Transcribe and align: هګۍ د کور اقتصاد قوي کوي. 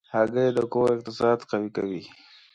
هګۍ 0.13 0.47
د 0.57 0.59
کور 0.73 0.89
اقتصاد 0.95 1.39
قوي 1.51 1.69
کوي. 1.75 2.01